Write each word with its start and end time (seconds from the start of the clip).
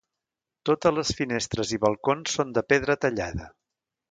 Totes 0.69 0.95
les 0.99 1.11
finestres 1.19 1.75
i 1.77 1.79
balcons 1.85 2.35
són 2.39 2.57
de 2.57 2.65
pedra 2.75 2.97
tallada. 3.07 3.51